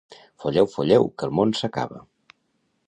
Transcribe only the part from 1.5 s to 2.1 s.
s'acaba.